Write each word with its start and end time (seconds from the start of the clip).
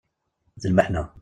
D 0.61 0.63
lmeḥna. 0.69 1.03